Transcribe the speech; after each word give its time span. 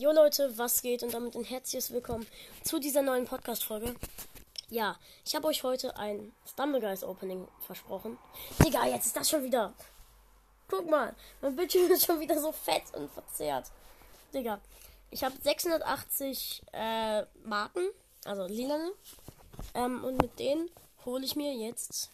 Jo 0.00 0.12
Leute, 0.12 0.56
was 0.56 0.80
geht? 0.80 1.02
Und 1.02 1.12
damit 1.12 1.34
ein 1.36 1.44
herzliches 1.44 1.90
Willkommen 1.90 2.26
zu 2.64 2.78
dieser 2.78 3.02
neuen 3.02 3.26
Podcast-Folge. 3.26 3.94
Ja, 4.70 4.98
ich 5.26 5.34
habe 5.34 5.46
euch 5.48 5.62
heute 5.62 5.94
ein 5.94 6.32
Stumbleguys 6.50 7.04
Opening 7.04 7.46
versprochen. 7.66 8.16
Digga, 8.64 8.86
jetzt 8.86 9.08
ist 9.08 9.16
das 9.16 9.28
schon 9.28 9.44
wieder. 9.44 9.74
Guck 10.68 10.88
mal, 10.88 11.14
mein 11.42 11.54
Bildschirm 11.54 11.90
ist 11.90 12.06
schon 12.06 12.18
wieder 12.18 12.40
so 12.40 12.50
fett 12.50 12.84
und 12.94 13.10
verzerrt. 13.10 13.66
Digga, 14.32 14.58
ich 15.10 15.22
habe 15.22 15.34
680 15.38 16.62
äh, 16.72 17.24
Marken, 17.44 17.86
also 18.24 18.46
lilane. 18.46 18.92
Ähm, 19.74 20.02
und 20.02 20.22
mit 20.22 20.38
denen 20.38 20.70
hole 21.04 21.26
ich 21.26 21.36
mir 21.36 21.52
jetzt 21.52 22.10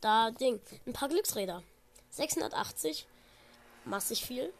da 0.00 0.30
Ding. 0.30 0.62
Ein 0.86 0.94
paar 0.94 1.10
Glücksräder. 1.10 1.62
680. 2.08 3.06
Massig 3.84 4.24
viel. 4.24 4.50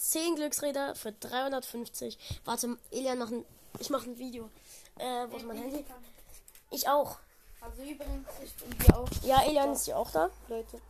10 0.00 0.36
Glücksräder 0.36 0.94
für 0.94 1.12
350. 1.12 2.40
Warte, 2.46 2.78
Elian 2.90 3.18
noch 3.18 3.30
ein. 3.30 3.44
Ich 3.78 3.90
mache 3.90 4.08
ein 4.08 4.18
Video. 4.18 4.48
Äh, 4.96 5.26
wo 5.30 5.36
ist 5.36 5.46
mein 5.46 5.58
Handy? 5.58 5.84
Ich 6.70 6.88
auch. 6.88 7.18
Also 7.60 7.82
übrigens, 7.82 8.28
ich 8.42 8.54
bin 8.54 8.74
hier 8.80 8.96
auch. 8.96 9.08
Ja, 9.22 9.42
Elian 9.42 9.72
ist 9.72 9.86
ja 9.86 9.96
auch 9.96 10.10
da. 10.10 10.30
Leute. 10.48 10.80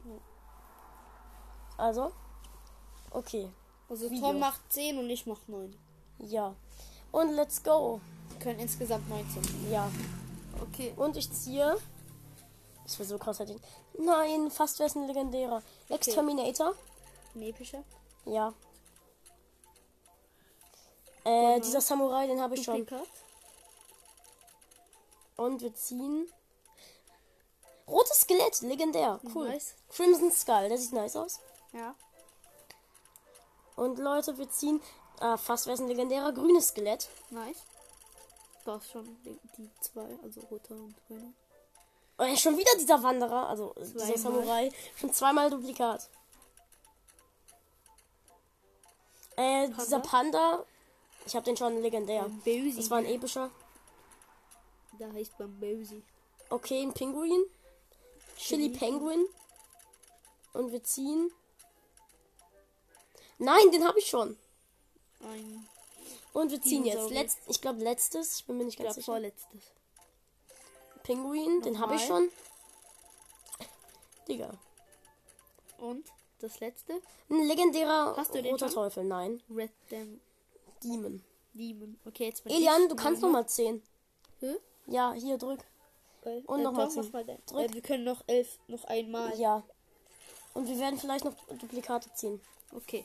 Also. 1.76 2.12
Okay. 3.10 3.50
Also 3.88 4.08
Video. 4.08 4.28
Tom 4.28 4.38
macht 4.38 4.60
10 4.72 4.98
und 4.98 5.10
ich 5.10 5.26
mach 5.26 5.40
9. 5.48 5.76
Ja. 6.18 6.54
Und 7.10 7.32
let's 7.32 7.62
go. 7.64 8.00
Wir 8.28 8.38
können 8.38 8.60
insgesamt 8.60 9.08
19. 9.08 9.72
Ja. 9.72 9.90
Okay. 10.62 10.92
Und 10.96 11.16
ich 11.16 11.32
ziehe. 11.32 11.76
Das 12.84 12.98
wäre 12.98 13.08
so 13.08 13.18
krass. 13.18 13.42
Nein, 13.98 14.50
fast 14.52 14.78
wäre 14.78 14.88
es 14.88 14.94
ein 14.94 15.08
legendärer. 15.08 15.62
Exterminator. 15.88 16.74
Ein 17.34 17.42
epischer. 17.42 17.82
Ja. 18.24 18.54
Äh, 21.24 21.60
dieser 21.60 21.80
Samurai, 21.80 22.26
den 22.26 22.40
habe 22.40 22.54
ich 22.54 22.64
schon. 22.64 22.86
Und 25.36 25.62
wir 25.62 25.74
ziehen. 25.74 26.30
Rotes 27.86 28.20
Skelett, 28.20 28.60
legendär. 28.62 29.20
Cool. 29.34 29.48
Nice. 29.48 29.74
Crimson 29.88 30.30
Skull, 30.30 30.68
der 30.68 30.78
sieht 30.78 30.92
nice 30.92 31.16
aus. 31.16 31.40
Ja. 31.72 31.94
Und 33.76 33.98
Leute, 33.98 34.38
wir 34.38 34.48
ziehen. 34.48 34.80
Ah, 35.18 35.36
fast 35.36 35.66
wäre 35.66 35.74
es 35.74 35.80
ein 35.80 35.88
legendärer 35.88 36.32
grünes 36.32 36.68
Skelett. 36.68 37.08
Nice. 37.30 37.64
Du 38.64 38.72
hast 38.72 38.90
schon 38.90 39.16
die, 39.24 39.70
zwei, 39.80 40.06
also 40.22 40.40
roter 40.42 40.74
und 40.74 40.94
grüner. 41.06 41.32
Oh, 42.18 42.24
ja, 42.24 42.36
schon 42.36 42.58
wieder 42.58 42.70
dieser 42.78 43.02
Wanderer, 43.02 43.48
also 43.48 43.74
dieser 43.78 43.98
Zweimal. 43.98 44.18
Samurai. 44.18 44.72
Schon 44.96 45.12
zweimal 45.12 45.50
Duplikat. 45.50 46.08
Äh, 49.36 49.70
dieser 49.70 50.00
Panda. 50.00 50.64
Ich 51.30 51.36
habe 51.36 51.44
den 51.44 51.56
schon 51.56 51.80
legendär. 51.80 52.22
Bambusi. 52.22 52.74
Das 52.76 52.90
war 52.90 52.98
ein 52.98 53.06
epischer. 53.06 53.52
Da 54.98 55.12
heißt 55.12 55.38
Bambusi. 55.38 56.02
Okay, 56.48 56.82
ein 56.82 56.92
Pinguin. 56.92 57.44
Chili 58.36 58.70
Penguin. 58.70 59.24
Und 60.54 60.72
wir 60.72 60.82
ziehen. 60.82 61.30
Nein, 63.38 63.70
den 63.70 63.86
habe 63.86 64.00
ich 64.00 64.06
schon. 64.08 64.36
Ein, 65.20 65.68
Und 66.32 66.50
wir 66.50 66.60
ziehen 66.60 66.84
jetzt. 66.84 67.10
Letzt, 67.10 67.38
ich 67.46 67.60
glaube 67.60 67.78
letztes. 67.78 68.40
Ich 68.40 68.46
bin 68.46 68.58
mir 68.58 68.64
nicht 68.64 68.80
ich 68.80 68.84
ganz 68.84 68.96
sicher. 68.96 69.04
vorletztes. 69.12 69.60
Pinguin, 71.04 71.62
den 71.62 71.78
habe 71.78 71.94
ich 71.94 72.08
Nochmal. 72.08 72.28
schon. 72.28 73.66
Digga. 74.26 74.58
Und 75.78 76.08
das 76.40 76.58
letzte? 76.58 77.00
Ein 77.28 77.46
legendärer 77.46 78.16
Hast 78.16 78.34
du 78.34 78.42
den 78.42 78.50
roter 78.50 78.66
schon? 78.66 78.74
Teufel. 78.74 79.04
Nein. 79.04 79.40
Red 79.48 79.70
Dem 79.92 80.20
Demon. 80.82 81.22
Demon. 81.52 81.98
Okay, 82.06 82.26
jetzt 82.26 82.44
bin 82.44 82.52
Elian, 82.52 82.88
du 82.88 82.94
kannst 82.96 83.22
noch 83.22 83.28
Nochmal. 83.28 83.42
mal 83.42 83.48
10. 83.48 83.82
Hä? 84.40 84.56
Ja, 84.86 85.12
hier 85.12 85.36
drück. 85.38 85.60
Geil. 86.22 86.42
Und 86.46 86.60
Äh, 86.60 86.62
noch 86.62 86.72
mal 86.72 86.84
Tom, 86.84 86.90
ziehen. 86.92 87.02
mach 87.06 87.12
mal 87.12 87.24
den. 87.24 87.38
Drück. 87.46 87.70
Äh, 87.70 87.74
wir 87.74 87.82
können 87.82 88.04
noch 88.04 88.22
elf, 88.26 88.58
noch 88.68 88.84
einmal. 88.84 89.38
Ja. 89.38 89.62
Und 90.54 90.68
wir 90.68 90.78
werden 90.78 90.98
vielleicht 90.98 91.24
noch 91.24 91.34
Duplikate 91.60 92.12
ziehen. 92.14 92.40
Okay. 92.74 93.04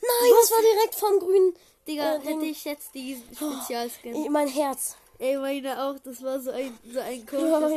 Nein, 0.00 0.30
das 0.40 0.50
war 0.50 0.60
direkt 0.62 0.94
vom 0.94 1.18
grünen. 1.20 1.54
Digga, 1.86 2.14
Äh, 2.16 2.20
hätte 2.20 2.44
ich 2.46 2.64
jetzt 2.64 2.94
diesen 2.94 3.22
Spezialskin. 3.34 4.14
Ey, 4.14 4.28
Mein 4.30 4.48
Herz. 4.48 4.96
Ey, 5.18 5.36
meine 5.36 5.80
auch, 5.84 5.98
das 6.00 6.22
war 6.22 6.40
so 6.40 6.50
ein, 6.50 6.76
so 6.92 6.98
ein 6.98 7.20
Ja, 7.32 7.58
komisches. 7.60 7.72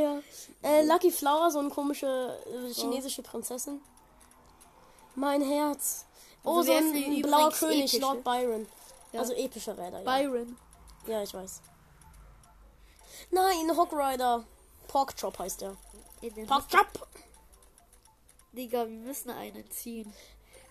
ja. 0.64 0.70
Äh, 0.70 0.84
Lucky 0.86 1.12
Flower, 1.12 1.52
so 1.52 1.60
eine 1.60 1.70
komische 1.70 2.08
äh, 2.48 2.74
chinesische 2.74 3.22
Prinzessin. 3.22 3.80
Mein 5.16 5.42
Herz. 5.42 6.06
Oh, 6.48 6.58
Also 6.60 6.72
so 6.72 6.78
ein, 6.78 7.22
blauer 7.22 7.52
König, 7.52 7.80
epische? 7.82 8.00
Lord 8.00 8.24
Byron. 8.24 8.68
Ja. 9.12 9.20
Also 9.22 9.34
epische 9.34 9.78
Räder, 9.78 10.02
ja. 10.02 10.18
Byron. 10.18 10.58
Ja, 11.08 11.24
ich 11.24 11.34
weiß. 11.34 11.62
Nein, 13.32 13.76
Hawk 13.78 13.92
Rider. 13.94 14.44
Pork 14.88 15.16
Chop 15.20 15.38
heißt 15.40 15.62
der. 15.62 15.76
Pork 16.48 16.70
Chop. 16.70 17.08
Digga, 18.54 18.88
wir 18.88 18.98
müssen 19.00 19.30
einen 19.30 19.70
ziehen. 19.70 20.14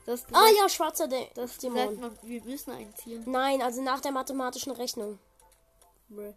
Das, 0.07 0.25
Ah 0.33 0.47
ja, 0.61 0.69
schwarzer 0.69 1.09
De 1.09 1.29
das 1.35 1.59
Dämon. 1.59 1.99
man, 2.01 2.19
wir 2.23 2.43
müssen 2.45 2.71
einen 2.71 2.95
ziehen. 2.95 3.25
Nein, 3.27 3.61
also 3.61 3.83
nach 3.83 4.01
der 4.01 4.13
mathematischen 4.13 4.73
Rechnung. 4.73 5.19
Bruh. 6.09 6.33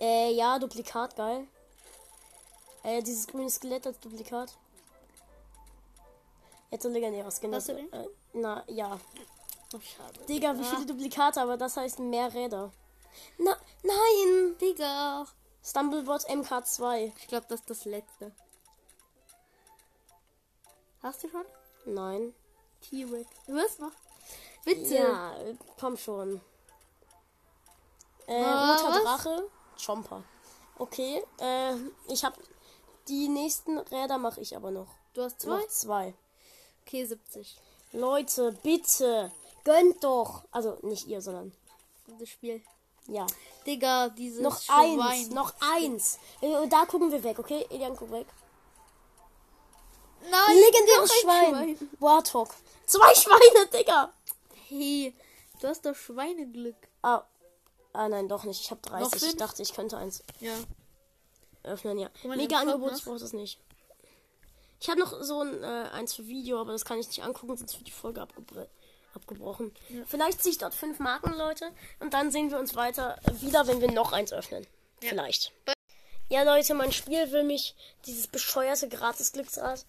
Äh, 0.00 0.32
ja, 0.32 0.58
Duplikat, 0.58 1.16
geil. 1.16 1.46
Äh, 2.84 3.02
dieses 3.02 3.26
grüne 3.26 3.50
Skelett 3.50 3.86
als 3.86 3.98
Duplikat. 3.98 4.56
Jetzt 6.70 6.86
ein 6.86 6.92
legendärer 6.92 7.30
Skin. 7.32 7.52
Hast 7.54 7.68
du 7.68 7.72
das- 7.74 7.82
den? 7.82 7.92
Äh, 7.92 8.06
na, 8.32 8.64
ja. 8.68 8.98
Oh, 9.74 9.80
schade. 9.80 10.24
Digga, 10.26 10.58
wie 10.58 10.64
viele 10.64 10.86
Duplikate, 10.86 11.40
aber 11.40 11.56
das 11.56 11.76
heißt 11.76 11.98
mehr 11.98 12.32
Räder. 12.32 12.72
Na, 13.38 13.56
nein! 13.82 14.56
Digga. 14.60 15.26
Stumblebot 15.62 16.24
MK2. 16.28 17.12
Ich 17.18 17.26
glaube, 17.28 17.46
das 17.48 17.60
ist 17.60 17.70
das 17.70 17.84
letzte. 17.84 18.32
Hast 21.02 21.22
du 21.24 21.28
schon? 21.28 21.44
Nein. 21.84 22.34
T-Rex. 22.80 23.28
Du 23.46 23.56
hast 23.56 23.80
noch? 23.80 23.92
Bitte. 24.64 24.94
Ja, 24.94 25.36
äh, 25.38 25.54
komm 25.78 25.96
schon. 25.96 26.40
Äh, 28.26 28.42
Ah, 28.42 28.74
roter 28.74 28.88
was? 28.90 29.02
Drache. 29.02 29.50
Chomper. 29.84 30.22
Okay, 30.78 31.22
äh, 31.40 31.74
ich 32.08 32.24
hab. 32.24 32.34
Die 33.08 33.28
nächsten 33.28 33.78
Räder 33.78 34.18
mache 34.18 34.40
ich 34.40 34.54
aber 34.54 34.70
noch. 34.70 34.88
Du 35.14 35.22
hast 35.22 35.40
zwei? 35.40 35.60
Noch 35.60 35.68
zwei. 35.68 36.14
Okay, 36.84 37.04
70. 37.06 37.58
Leute, 37.92 38.52
bitte. 38.62 39.30
Gönnt 39.64 40.02
doch. 40.04 40.44
Also 40.50 40.78
nicht 40.82 41.06
ihr, 41.06 41.20
sondern. 41.20 41.52
Das 42.18 42.28
Spiel. 42.28 42.62
Ja. 43.06 43.26
Digga, 43.66 44.08
dieses 44.10 44.40
Noch 44.42 44.60
Schwein. 44.60 45.00
eins. 45.00 45.30
Noch 45.30 45.52
eins. 45.60 46.18
Äh, 46.40 46.66
Da 46.68 46.84
gucken 46.86 47.10
wir 47.10 47.22
weg, 47.22 47.38
okay? 47.38 47.66
Elian, 47.70 47.96
guck 47.96 48.10
weg. 48.10 48.26
Nein, 50.30 50.56
Legendäres 50.56 51.10
noch 51.24 51.32
ein 51.34 51.54
Schwein. 51.76 51.90
Warthog. 52.00 52.54
Zwei 52.86 53.14
Schweine, 53.14 53.66
Digga. 53.72 54.12
Hey, 54.68 55.14
du 55.60 55.68
hast 55.68 55.84
doch 55.86 55.94
Schweineglück. 55.94 56.76
Ah, 57.02 57.22
ah 57.92 58.08
nein, 58.08 58.28
doch 58.28 58.44
nicht. 58.44 58.60
Ich 58.60 58.70
habe 58.70 58.80
30. 58.82 59.22
Ich 59.22 59.36
dachte, 59.36 59.62
ich 59.62 59.72
könnte 59.74 59.96
eins 59.96 60.22
Ja. 60.40 60.54
öffnen, 61.62 61.98
ja. 61.98 62.10
Mega 62.24 62.58
Angebot, 62.58 62.92
ich 62.96 63.04
brauche 63.04 63.18
das 63.18 63.32
nicht. 63.32 63.58
Ich 64.80 64.88
habe 64.88 65.00
noch 65.00 65.22
so 65.22 65.42
ein 65.42 65.62
äh, 65.62 65.88
eins 65.92 66.14
für 66.14 66.26
Video, 66.26 66.60
aber 66.60 66.72
das 66.72 66.84
kann 66.84 66.98
ich 66.98 67.08
nicht 67.08 67.22
angucken, 67.22 67.56
sonst 67.56 67.74
wird 67.76 67.86
die 67.88 67.92
Folge 67.92 68.20
abgebr 68.22 68.66
abgebrochen. 69.14 69.72
Vielleicht 70.06 70.42
ziehe 70.42 70.52
ich 70.52 70.58
dort 70.58 70.74
fünf 70.74 70.98
Marken, 71.00 71.32
Leute. 71.32 71.72
Und 71.98 72.12
dann 72.14 72.30
sehen 72.30 72.50
wir 72.50 72.58
uns 72.58 72.76
weiter 72.76 73.18
äh, 73.26 73.40
wieder, 73.40 73.66
wenn 73.66 73.80
wir 73.80 73.90
noch 73.90 74.12
eins 74.12 74.32
öffnen. 74.32 74.66
Vielleicht. 75.00 75.52
Ja, 76.28 76.42
Leute, 76.42 76.74
mein 76.74 76.92
Spiel 76.92 77.32
will 77.32 77.42
mich 77.42 77.74
dieses 78.06 78.26
bescheuerte 78.26 78.88
Gratis-Glücksrad 78.88 79.84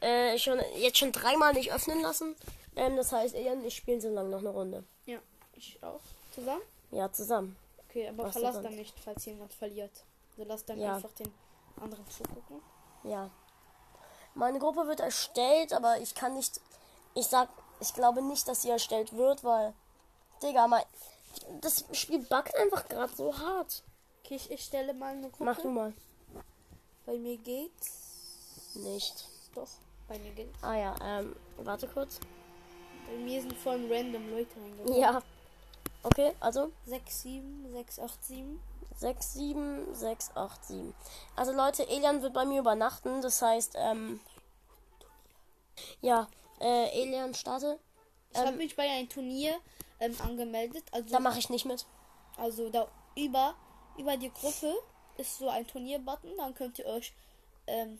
äh, 0.00 0.38
schon, 0.38 0.60
jetzt 0.78 0.98
schon 0.98 1.12
dreimal 1.12 1.52
nicht 1.52 1.72
öffnen 1.72 2.00
lassen. 2.00 2.34
Ähm, 2.74 2.96
das 2.96 3.12
heißt, 3.12 3.34
Ian, 3.36 3.64
ich 3.64 3.76
spiele 3.76 4.00
so 4.00 4.08
lange 4.08 4.30
noch 4.30 4.38
eine 4.40 4.48
Runde. 4.48 4.84
Ja, 5.06 5.18
ich 5.54 5.78
auch. 5.82 6.00
Zusammen? 6.34 6.62
Ja, 6.90 7.12
zusammen. 7.12 7.56
Okay, 7.88 8.08
aber 8.08 8.24
Was 8.24 8.32
verlass 8.32 8.60
dann 8.62 8.74
nicht, 8.74 8.94
falls 9.04 9.24
jemand 9.26 9.52
verliert. 9.52 9.92
Also 10.30 10.44
lass 10.48 10.64
dann 10.64 10.80
Ja. 10.80 10.96
einfach 10.96 11.12
den 11.12 11.32
anderen 11.80 12.08
zugucken. 12.08 12.62
Ja. 13.04 13.30
Meine 14.34 14.58
Gruppe 14.58 14.86
wird 14.86 15.00
erstellt, 15.00 15.72
aber 15.72 16.00
ich 16.00 16.14
kann 16.14 16.34
nicht. 16.34 16.60
Ich 17.14 17.26
sag, 17.26 17.48
ich 17.80 17.92
glaube 17.94 18.22
nicht, 18.22 18.48
dass 18.48 18.62
sie 18.62 18.70
erstellt 18.70 19.12
wird, 19.14 19.44
weil. 19.44 19.74
Digga, 20.42 20.66
mein. 20.66 20.84
Das 21.60 21.84
Spiel 21.92 22.18
buggt 22.18 22.54
einfach 22.56 22.88
gerade 22.88 23.14
so 23.14 23.36
hart. 23.36 23.82
Okay, 24.24 24.36
ich, 24.36 24.50
ich 24.50 24.64
stelle 24.64 24.94
mal 24.94 25.12
eine 25.12 25.28
Gruppe. 25.30 25.44
Mach 25.44 25.60
du 25.60 25.68
mal. 25.68 25.92
Bei 27.06 27.16
mir 27.16 27.36
geht's. 27.36 28.74
Nicht. 28.74 29.28
Doch, 29.54 29.68
bei 30.08 30.18
mir 30.18 30.30
geht's. 30.32 30.62
Ah 30.62 30.74
ja, 30.74 30.94
ähm, 31.02 31.36
warte 31.58 31.88
kurz. 31.88 32.20
Bei 33.06 33.16
mir 33.16 33.40
sind 33.40 33.56
voll 33.58 33.92
random 33.92 34.30
Leute 34.30 34.56
reingekommen. 34.56 34.98
Ja. 34.98 35.22
Okay, 36.02 36.32
also 36.40 36.72
6, 36.86 37.22
7, 37.22 37.72
6, 37.72 37.98
8, 37.98 38.24
7. 38.24 38.60
6, 38.96 39.32
7, 39.34 39.94
6, 39.94 40.30
8, 40.36 40.64
7. 40.64 40.94
Also 41.36 41.52
Leute, 41.52 41.86
Elian 41.88 42.22
wird 42.22 42.32
bei 42.34 42.44
mir 42.44 42.60
übernachten, 42.60 43.22
das 43.22 43.40
heißt, 43.42 43.74
ähm. 43.78 44.20
Ja, 46.00 46.28
äh, 46.60 47.02
Elian 47.02 47.34
starte. 47.34 47.78
Ich 48.30 48.38
habe 48.38 48.50
Ähm, 48.50 48.56
mich 48.58 48.76
bei 48.76 48.88
einem 48.88 49.08
Turnier 49.08 49.58
ähm, 50.00 50.16
angemeldet. 50.20 50.84
Also, 50.92 51.08
Da 51.10 51.20
mache 51.20 51.38
ich 51.38 51.50
nicht 51.50 51.64
mit. 51.64 51.86
also 52.36 52.68
da 52.70 52.88
über, 53.16 53.54
über 53.96 54.16
die 54.16 54.30
Gruppe 54.32 54.74
ist 55.16 55.38
so 55.38 55.48
ein 55.48 55.66
Turnierbutton. 55.66 56.36
Dann 56.36 56.54
könnt 56.54 56.78
ihr 56.78 56.86
euch 56.86 57.12
ähm, 57.66 57.98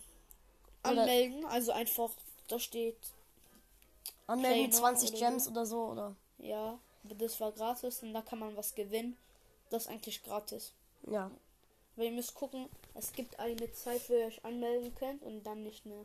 anmelden. 0.82 1.44
Also 1.46 1.72
einfach, 1.72 2.10
da 2.48 2.58
steht, 2.58 2.96
Anmelden 4.26 4.70
Trainer 4.70 4.72
20 4.72 5.10
oder 5.10 5.18
Gems 5.18 5.44
so. 5.44 5.50
oder 5.50 5.66
so, 5.66 5.84
oder? 5.86 6.16
ja, 6.38 6.78
das 7.04 7.40
war 7.40 7.52
gratis 7.52 8.02
und 8.02 8.12
da 8.14 8.22
kann 8.22 8.38
man 8.38 8.56
was 8.56 8.74
gewinnen. 8.74 9.16
Das 9.70 9.84
ist 9.84 9.88
eigentlich 9.90 10.22
gratis. 10.22 10.72
Ja. 11.08 11.30
Aber 11.96 12.04
ihr 12.04 12.10
müsst 12.12 12.34
gucken, 12.34 12.68
es 12.94 13.12
gibt 13.12 13.38
eine 13.38 13.70
Zeit, 13.72 14.08
wo 14.08 14.14
ihr 14.14 14.26
euch 14.26 14.44
anmelden 14.44 14.94
könnt 14.94 15.22
und 15.22 15.42
dann 15.44 15.62
nicht 15.62 15.84
mehr. 15.84 16.04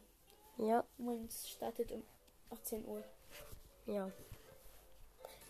Ja. 0.58 0.84
Und 0.98 1.30
es 1.30 1.50
startet 1.50 1.92
um 1.92 2.04
18 2.52 2.86
Uhr. 2.86 3.04
Ja. 3.86 4.12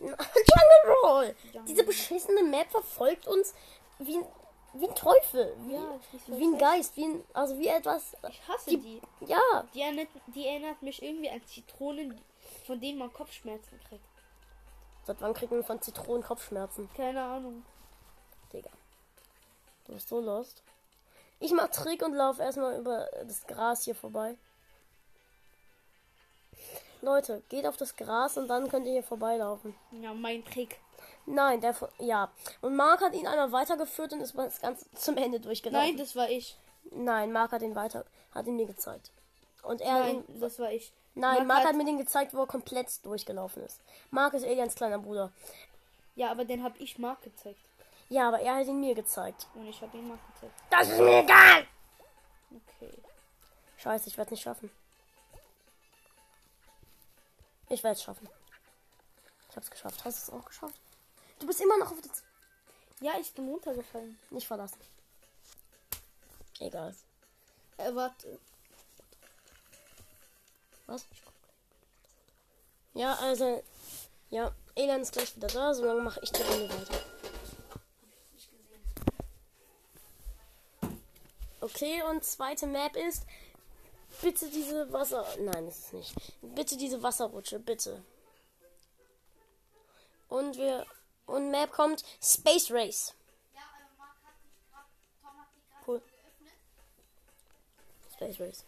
Jungle 0.00 0.96
Roll! 1.02 1.34
Jungle 1.52 1.64
Diese 1.66 1.82
beschissene 1.84 2.44
Map 2.44 2.70
verfolgt 2.70 3.26
uns 3.26 3.52
wie, 3.98 4.18
ein- 4.18 4.26
wie 4.74 4.86
ein 4.88 4.94
Teufel. 4.94 5.56
Wie, 5.66 5.72
Ja, 5.74 5.98
wie 6.28 6.44
ein. 6.44 6.58
Geist. 6.58 6.96
Wie 6.96 7.04
ein, 7.04 7.24
also 7.32 7.58
wie 7.58 7.66
etwas. 7.66 8.16
Ich 8.28 8.46
hasse 8.46 8.70
Die- 8.70 8.76
die. 8.76 9.00
Ja. 9.26 9.66
Die 9.74 9.80
erinnert, 9.80 10.08
die 10.28 10.46
erinnert 10.46 10.80
mich 10.82 11.02
irgendwie 11.02 11.30
an 11.30 11.44
Zitronen, 11.46 12.20
von 12.64 12.80
denen 12.80 12.98
man 12.98 13.12
Kopfschmerzen 13.12 13.80
kriegt. 13.88 14.04
Seit 15.04 15.20
wann 15.20 15.34
kriegen 15.34 15.56
wir 15.56 15.64
von 15.64 15.80
Zitronen 15.82 16.22
Kopfschmerzen? 16.22 16.88
Keine 16.94 17.22
Ahnung. 17.22 17.64
Digga. 18.52 18.70
Du 19.88 19.94
bist 19.94 20.08
so 20.08 20.20
lost. 20.20 20.62
Ich 21.40 21.52
mach 21.52 21.68
Trick 21.68 22.02
und 22.04 22.14
lauf 22.14 22.38
erstmal 22.38 22.78
über 22.78 23.08
das 23.26 23.46
Gras 23.46 23.84
hier 23.84 23.94
vorbei. 23.94 24.36
Leute, 27.00 27.42
geht 27.48 27.66
auf 27.66 27.76
das 27.76 27.94
Gras 27.96 28.36
und 28.36 28.48
dann 28.48 28.68
könnt 28.68 28.86
ihr 28.86 28.92
hier 28.92 29.02
vorbeilaufen. 29.04 29.74
Ja, 29.92 30.12
mein 30.12 30.44
Trick. 30.44 30.78
Nein, 31.26 31.60
der 31.60 31.74
von- 31.74 31.88
ja. 31.98 32.30
Und 32.60 32.74
Mark 32.74 33.00
hat 33.00 33.14
ihn 33.14 33.26
einmal 33.26 33.52
weitergeführt 33.52 34.12
und 34.12 34.20
ist 34.20 34.36
das 34.36 34.60
Ganze 34.60 34.86
zum 34.94 35.16
Ende 35.16 35.38
durchgelaufen. 35.38 35.88
Nein, 35.90 35.96
das 35.96 36.16
war 36.16 36.28
ich. 36.28 36.56
Nein, 36.90 37.32
Mark 37.32 37.52
hat 37.52 37.62
ihn 37.62 37.74
weiter, 37.76 38.04
hat 38.34 38.46
ihn 38.46 38.56
mir 38.56 38.66
gezeigt. 38.66 39.12
Und 39.62 39.80
er 39.80 40.00
Nein, 40.00 40.24
ihn, 40.28 40.40
das 40.40 40.58
war 40.58 40.72
ich. 40.72 40.92
nein, 41.14 41.36
Mark 41.36 41.46
Mark 41.46 41.58
hat- 41.60 41.66
hat 41.68 41.76
mir 41.76 41.84
den 41.84 41.98
gezeigt, 41.98 42.34
wo 42.34 42.40
er 42.40 42.46
komplett 42.46 43.04
durchgelaufen 43.06 43.62
ist. 43.62 43.80
Mark 44.10 44.34
ist 44.34 44.42
Elians 44.44 44.74
kleiner 44.74 44.98
Bruder. 44.98 45.30
Ja, 46.16 46.30
aber 46.32 46.44
den 46.44 46.64
habe 46.64 46.76
ich 46.78 46.98
Mark 46.98 47.22
gezeigt. 47.22 47.60
Ja, 48.08 48.28
aber 48.28 48.40
er 48.40 48.56
hat 48.56 48.66
ihn 48.66 48.80
mir 48.80 48.94
gezeigt. 48.94 49.46
Und 49.54 49.66
ich 49.66 49.80
habe 49.82 49.96
ihn 49.96 50.08
Mark 50.08 50.20
gezeigt. 50.34 50.54
Das 50.70 50.88
ist 50.88 50.98
mir 50.98 51.18
egal! 51.22 51.66
Okay. 52.50 53.02
Scheiße, 53.76 54.08
ich 54.08 54.16
werde 54.16 54.28
es 54.28 54.30
nicht 54.32 54.42
schaffen. 54.42 54.70
Ich 57.68 57.82
werde 57.82 57.96
es 57.96 58.02
schaffen. 58.02 58.28
Ich 59.50 59.56
hab's 59.56 59.70
geschafft. 59.70 60.04
Hast 60.04 60.28
du 60.28 60.32
es 60.32 60.38
auch 60.38 60.44
geschafft? 60.46 60.80
Du 61.38 61.46
bist 61.46 61.60
immer 61.60 61.76
noch 61.76 61.92
auf 61.92 62.00
das. 62.00 62.22
Ja, 63.00 63.12
ich 63.20 63.32
bin 63.34 63.48
runtergefallen. 63.48 64.18
Nicht 64.30 64.46
verlassen. 64.46 64.80
Egal. 66.58 66.94
Äh, 67.76 67.94
warte. 67.94 68.38
Was? 70.86 71.06
Ja, 72.94 73.14
also. 73.16 73.62
Ja, 74.30 74.52
Elian 74.74 75.02
ist 75.02 75.12
gleich 75.12 75.36
wieder 75.36 75.48
da, 75.48 75.74
solange 75.74 76.02
mache 76.02 76.20
ich 76.22 76.32
die 76.32 76.42
Runde 76.42 76.68
weiter. 76.68 77.04
Okay, 81.74 82.02
und 82.02 82.24
zweite 82.24 82.66
Map 82.66 82.96
ist. 82.96 83.26
Bitte 84.22 84.48
diese 84.48 84.90
Wasser. 84.90 85.26
Nein, 85.38 85.68
ist 85.68 85.86
es 85.86 85.92
nicht. 85.92 86.14
Bitte 86.40 86.78
diese 86.78 87.02
Wasserrutsche, 87.02 87.58
bitte. 87.58 88.02
Und 90.28 90.56
wir. 90.56 90.86
Und 91.26 91.50
Map 91.50 91.70
kommt 91.70 92.02
Space 92.22 92.70
Race. 92.70 93.14
Cool. 95.86 96.00
Space 98.14 98.40
Race. 98.40 98.64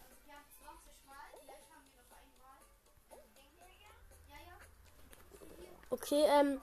Okay, 5.89 6.23
ähm. 6.27 6.61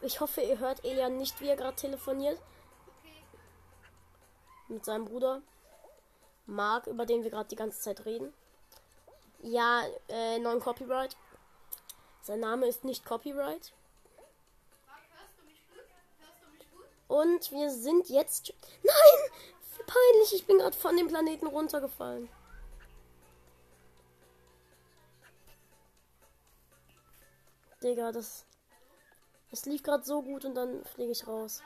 Ich 0.00 0.20
hoffe, 0.20 0.40
ihr 0.40 0.58
hört 0.58 0.84
Elian 0.84 1.18
nicht, 1.18 1.40
wie 1.40 1.48
er 1.48 1.56
gerade 1.56 1.76
telefoniert. 1.76 2.40
Mit 4.72 4.86
seinem 4.86 5.04
Bruder. 5.04 5.42
Mark, 6.46 6.86
über 6.86 7.04
den 7.04 7.22
wir 7.22 7.30
gerade 7.30 7.48
die 7.48 7.56
ganze 7.56 7.78
Zeit 7.80 8.06
reden. 8.06 8.32
Ja, 9.42 9.82
äh, 10.08 10.38
non 10.38 10.60
Copyright. 10.60 11.14
Sein 12.22 12.40
Name 12.40 12.66
ist 12.66 12.82
nicht 12.82 13.04
Copyright. 13.04 13.74
Und 17.06 17.50
wir 17.50 17.70
sind 17.70 18.08
jetzt. 18.08 18.54
Nein! 18.82 19.30
Wie 19.76 19.82
peinlich, 19.82 20.34
ich 20.34 20.46
bin 20.46 20.56
gerade 20.56 20.76
von 20.76 20.96
dem 20.96 21.08
Planeten 21.08 21.48
runtergefallen. 21.48 22.30
Digga, 27.82 28.10
das. 28.10 28.46
Es 29.50 29.66
lief 29.66 29.82
gerade 29.82 30.04
so 30.04 30.22
gut 30.22 30.46
und 30.46 30.54
dann 30.54 30.82
fliege 30.86 31.12
ich 31.12 31.26
raus. 31.26 31.62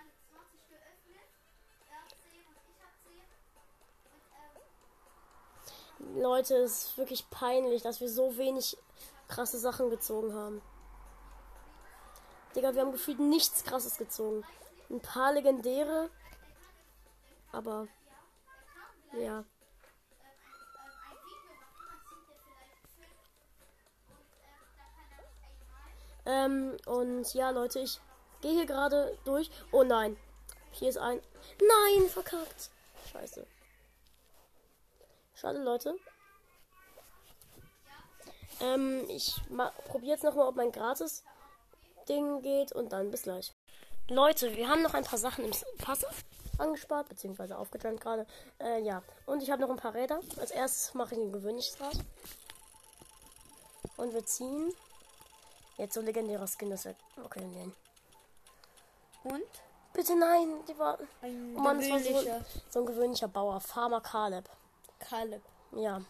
Leute, 5.98 6.56
es 6.56 6.84
ist 6.84 6.98
wirklich 6.98 7.28
peinlich, 7.30 7.82
dass 7.82 8.00
wir 8.00 8.08
so 8.08 8.36
wenig 8.36 8.76
krasse 9.28 9.58
Sachen 9.58 9.90
gezogen 9.90 10.34
haben. 10.34 10.62
Digga, 12.54 12.74
wir 12.74 12.82
haben 12.82 12.92
gefühlt 12.92 13.18
nichts 13.18 13.64
krasses 13.64 13.98
gezogen. 13.98 14.44
Ein 14.90 15.00
paar 15.00 15.32
legendäre. 15.32 16.10
Aber. 17.52 17.88
Ja. 19.12 19.44
Ähm, 26.24 26.76
und 26.86 27.32
ja, 27.34 27.50
Leute, 27.50 27.80
ich 27.80 28.00
gehe 28.40 28.52
hier 28.52 28.66
gerade 28.66 29.16
durch. 29.24 29.50
Oh 29.70 29.84
nein. 29.84 30.16
Hier 30.72 30.88
ist 30.88 30.98
ein. 30.98 31.20
Nein, 31.60 32.08
verkackt. 32.08 32.70
Scheiße. 33.12 33.46
Schade, 35.36 35.62
Leute. 35.62 35.94
Ähm, 38.60 39.04
ich 39.08 39.34
probiere 39.84 40.12
jetzt 40.12 40.24
nochmal, 40.24 40.48
ob 40.48 40.56
mein 40.56 40.72
Gratis-Ding 40.72 42.40
geht 42.40 42.72
und 42.72 42.90
dann 42.92 43.10
bis 43.10 43.24
gleich. 43.24 43.52
Leute, 44.08 44.56
wir 44.56 44.68
haben 44.68 44.82
noch 44.82 44.94
ein 44.94 45.04
paar 45.04 45.18
Sachen 45.18 45.44
im 45.44 45.52
Pass 45.78 46.06
angespart, 46.56 47.10
beziehungsweise 47.10 47.58
aufgetrennt 47.58 48.00
gerade. 48.00 48.26
Äh, 48.58 48.80
ja. 48.80 49.02
Und 49.26 49.42
ich 49.42 49.50
habe 49.50 49.60
noch 49.60 49.68
ein 49.68 49.76
paar 49.76 49.94
Räder. 49.94 50.20
Als 50.38 50.50
erstes 50.52 50.94
mache 50.94 51.14
ich 51.14 51.20
ein 51.20 51.32
gewöhnliches 51.32 51.78
Rad. 51.80 51.98
Und 53.98 54.14
wir 54.14 54.24
ziehen. 54.24 54.72
Jetzt 55.76 55.92
so 55.92 56.00
legendärer 56.00 56.46
Skin, 56.46 56.70
das 56.70 56.86
wird. 56.86 56.96
Okay, 57.22 57.44
nein. 57.44 57.74
Und? 59.24 59.42
Bitte 59.92 60.16
nein, 60.16 60.64
die 60.66 60.78
war. 60.78 60.98
Ein 61.20 61.54
Oh 61.56 61.60
Mann, 61.60 61.78
das 61.78 61.90
war 61.90 62.00
so, 62.00 62.44
so 62.70 62.78
ein 62.80 62.86
gewöhnlicher 62.86 63.28
Bauer. 63.28 63.60
Farmer 63.60 64.00
Caleb. 64.00 64.48
Kaleb. 65.08 65.42
Ja. 65.72 66.02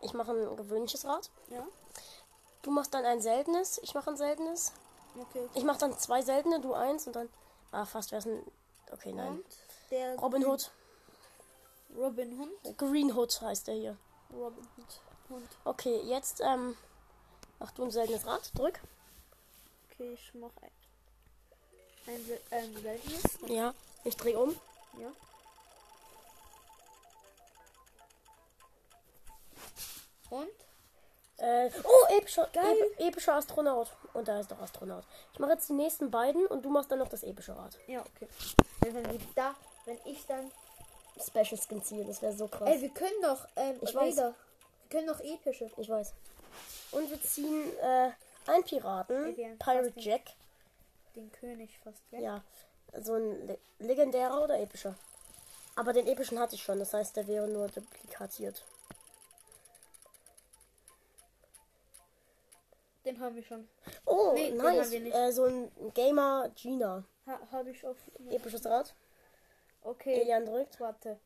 Ich 0.00 0.12
mache 0.12 0.32
ein 0.32 0.56
gewöhnliches 0.56 1.04
Rad. 1.04 1.30
Ja? 1.48 1.66
Du 2.62 2.70
machst 2.70 2.94
dann 2.94 3.04
ein 3.04 3.20
seltenes. 3.20 3.78
Ich 3.82 3.94
mache 3.94 4.10
ein 4.10 4.16
seltenes. 4.16 4.72
Okay. 5.18 5.48
Ich 5.54 5.64
mache 5.64 5.78
dann 5.78 5.98
zwei 5.98 6.22
seltene, 6.22 6.60
du 6.60 6.74
eins 6.74 7.06
und 7.06 7.16
dann. 7.16 7.28
Ah, 7.72 7.84
fast 7.84 8.10
wäre 8.10 8.20
es 8.20 8.26
ein. 8.26 8.42
Okay, 8.92 9.12
nein. 9.12 9.44
Der 9.90 10.16
Robin 10.16 10.44
Hood. 10.46 10.70
Robin 11.96 12.38
Hood. 12.38 12.78
Green 12.78 13.14
Hood 13.14 13.40
heißt 13.40 13.68
er 13.68 13.74
hier. 13.74 13.96
Robin 14.32 14.66
Hood. 14.76 15.00
Hund. 15.30 15.48
Okay, 15.64 16.00
jetzt 16.04 16.40
ähm, 16.40 16.76
mach 17.58 17.70
du 17.72 17.84
ein 17.84 17.90
seltenes 17.90 18.26
Rad. 18.26 18.50
Drück. 18.56 18.80
Okay, 19.90 20.14
ich 20.14 20.34
mach 20.34 20.50
ein, 20.62 20.70
ein, 22.06 22.38
ein 22.50 22.82
seltenes. 22.82 23.22
Ja. 23.46 23.74
Ich 24.04 24.16
drehe 24.16 24.38
um. 24.38 24.54
Ja. 24.98 25.10
Und? 30.34 30.48
Äh, 31.38 31.68
oh, 31.82 32.16
epischer, 32.16 32.48
Geil. 32.52 32.76
ep, 32.96 33.00
epischer 33.08 33.34
Astronaut. 33.34 33.88
Und 34.12 34.28
da 34.28 34.38
ist 34.40 34.50
doch 34.50 34.60
Astronaut. 34.60 35.04
Ich 35.32 35.38
mache 35.40 35.52
jetzt 35.52 35.68
die 35.68 35.72
nächsten 35.72 36.10
beiden 36.10 36.46
und 36.46 36.64
du 36.64 36.70
machst 36.70 36.90
dann 36.90 37.00
noch 37.00 37.08
das 37.08 37.22
epische 37.24 37.56
Rad. 37.56 37.76
Ja, 37.88 38.00
okay. 38.02 38.28
Wenn, 38.80 39.20
da, 39.34 39.54
wenn 39.84 39.98
ich 40.04 40.24
dann. 40.26 40.50
Special 41.16 41.56
Skin 41.60 41.80
ziehen, 41.82 42.06
das 42.08 42.20
wäre 42.22 42.32
so 42.32 42.48
krass. 42.48 42.68
Ey, 42.68 42.80
wir 42.82 42.88
können 42.90 43.22
doch 43.22 43.46
ähm, 43.54 43.76
Ich 43.82 43.94
weiß. 43.94 44.16
Wir 44.16 44.34
können 44.90 45.06
doch 45.06 45.20
epische. 45.20 45.70
Ich 45.76 45.88
weiß. 45.88 46.12
Und 46.92 47.08
wir 47.10 47.22
ziehen 47.22 47.70
äh, 47.78 48.10
einen 48.50 48.64
Piraten, 48.64 49.26
Ey, 49.36 49.56
Pirate 49.58 49.90
den- 49.92 50.02
Jack. 50.02 50.22
Den 51.14 51.30
König 51.30 51.70
fast, 51.84 52.02
ja? 52.10 52.18
Ja, 52.18 52.44
so 53.00 53.14
ein 53.14 53.46
le 53.46 53.58
legendärer 53.78 54.42
oder 54.42 54.58
epischer. 54.58 54.96
Aber 55.76 55.92
den 55.92 56.06
epischen 56.08 56.38
hatte 56.40 56.56
ich 56.56 56.62
schon, 56.64 56.80
das 56.80 56.92
heißt, 56.92 57.16
der 57.16 57.26
wäre 57.28 57.46
nur 57.46 57.68
duplikatiert. 57.68 58.64
Den 63.04 63.20
haben 63.20 63.36
wir 63.36 63.42
schon. 63.42 63.68
Oh, 64.06 64.32
Nee, 64.34 64.50
nice. 64.50 64.92
Äh, 64.92 65.30
so 65.32 65.44
ein 65.44 65.70
Gamer 65.92 66.50
Gina. 66.54 67.04
Ha, 67.26 67.38
habe 67.52 67.70
ich 67.70 67.86
auf. 67.86 67.96
Episches 68.30 68.64
Rad. 68.64 68.94
Okay. 69.82 70.22
Elian 70.22 70.46
drückt. 70.46 70.80
Warte. 70.80 71.20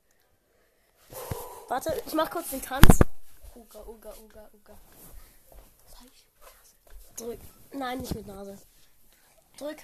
Warte, 1.69 2.03
ich 2.07 2.15
mach 2.15 2.31
kurz 2.31 2.51
den 2.51 2.63
Tanz. 2.63 2.99
Uga, 3.55 3.81
uga, 3.87 4.13
uga, 4.25 4.51
uga. 4.53 4.79
Drück. 7.17 7.41
Nein, 7.73 7.99
nicht 7.99 8.15
mit 8.15 8.27
Nase. 8.27 8.59
Drück. 9.57 9.79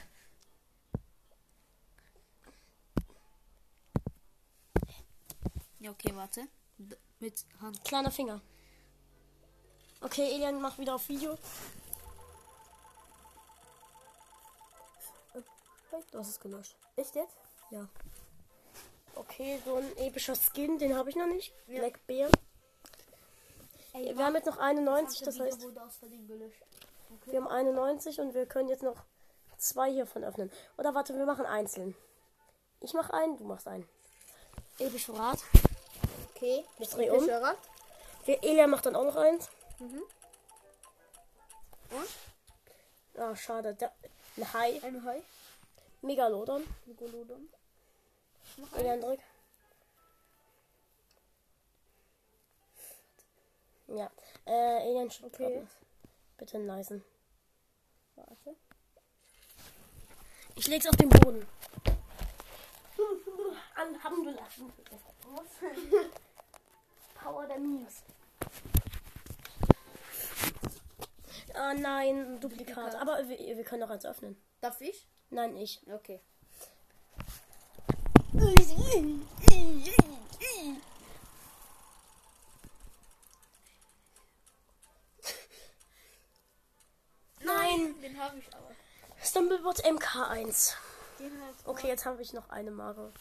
Ja, 5.80 5.90
okay, 5.90 6.12
warte. 6.14 6.46
D 6.78 6.96
mit 7.20 7.44
Hand. 7.60 7.84
Kleiner 7.84 8.10
Finger. 8.10 8.40
Okay, 10.00 10.34
Elian 10.34 10.60
macht 10.60 10.78
wieder 10.78 10.94
auf 10.94 11.08
Video. 11.08 11.36
Du 16.10 16.18
hast 16.18 16.28
es 16.28 16.40
gelöscht. 16.40 16.76
Echt 16.96 17.14
jetzt? 17.14 17.36
Ja. 17.70 17.88
Okay, 19.14 19.60
so 19.64 19.76
ein 19.76 19.96
epischer 19.98 20.34
Skin, 20.34 20.78
den 20.78 20.96
habe 20.96 21.10
ich 21.10 21.16
noch 21.16 21.26
nicht. 21.26 21.54
Ja. 21.66 21.80
Black 21.80 22.04
Bear. 22.06 22.30
Ey, 23.92 24.16
Wir 24.16 24.24
haben 24.24 24.34
jetzt 24.34 24.46
noch 24.46 24.58
91, 24.58 25.20
das 25.20 25.38
heißt, 25.38 25.64
aus 25.64 25.96
Versehen 25.96 26.26
gelöscht. 26.26 26.60
wir 27.26 27.40
haben 27.40 27.46
91 27.48 28.20
und 28.20 28.34
wir 28.34 28.46
können 28.46 28.68
jetzt 28.68 28.82
noch 28.82 29.04
zwei 29.56 29.90
hiervon 29.90 30.24
öffnen. 30.24 30.50
Oder 30.76 30.94
warte, 30.94 31.16
wir 31.16 31.26
machen 31.26 31.46
einzeln. 31.46 31.96
Ich 32.80 32.92
mach 32.92 33.10
einen, 33.10 33.36
du 33.36 33.44
machst 33.44 33.68
einen. 33.68 33.88
Episch 34.78 35.08
Rad. 35.10 35.38
Okay. 36.34 36.64
Ich 36.78 36.88
dreh 36.88 37.08
um. 37.10 37.18
Epischer 37.18 37.40
Rad. 37.40 37.58
Wir 38.24 38.42
Elia 38.42 38.66
macht 38.66 38.86
dann 38.86 38.96
auch 38.96 39.04
noch 39.04 39.16
eins. 39.16 39.48
Mhm. 39.78 40.02
Ah, 43.16 43.36
schade. 43.36 43.74
Da, 43.74 43.92
ein 44.36 44.52
Hai. 44.52 44.80
Ein 44.82 45.04
Hai. 45.04 45.22
Megalodon. 46.04 46.62
Megalodon. 46.84 47.48
Noch 48.58 48.72
Elian 48.78 49.00
drück. 49.00 49.20
Ja. 53.86 54.10
Äh, 54.46 54.90
Elian 54.90 55.10
schickt 55.10 55.34
Okay. 55.34 55.66
Bitte 56.36 56.58
nicen. 56.58 57.02
Warte. 58.16 58.56
Ich 60.56 60.66
leg's 60.66 60.86
auf 60.86 60.96
den 60.96 61.08
Boden. 61.08 61.46
Alhamdulillah. 63.74 64.48
Power 67.14 67.46
der 67.46 67.58
Minus. 67.58 68.02
Ah 71.54 71.72
nein, 71.72 72.34
ein 72.34 72.40
Duplikat. 72.40 72.76
Duplikat. 72.76 72.94
Aber 72.96 73.26
wir, 73.28 73.38
wir 73.38 73.64
können 73.64 73.80
doch 73.80 73.90
eins 73.90 74.04
öffnen. 74.04 74.36
Darf 74.60 74.80
ich? 74.82 75.08
Nein, 75.30 75.56
ich. 75.56 75.80
Okay. 75.90 76.20
Nein! 87.44 88.00
Den 88.00 88.18
habe 88.18 88.38
ich 88.38 88.54
aber. 88.54 88.70
Stumblebot 89.22 89.84
MK1. 89.84 90.74
Den 91.18 91.42
halt. 91.42 91.56
Okay, 91.64 91.88
jetzt 91.88 92.06
habe 92.06 92.22
ich 92.22 92.32
noch 92.32 92.48
eine 92.50 92.70
Marke. 92.70 93.12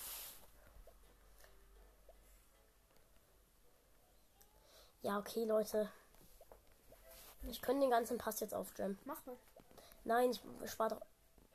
Ja, 5.01 5.19
okay, 5.19 5.43
Leute. 5.45 5.91
Ich 7.49 7.61
könnte 7.61 7.81
den 7.81 7.91
ganzen 7.91 8.17
Pass 8.17 8.39
jetzt 8.39 8.53
aufjammen. 8.53 8.97
Mach 9.03 9.25
mal. 9.25 9.35
Nein, 10.05 10.31
ich 10.31 10.71
spare 10.71 10.95
doch. 10.95 11.01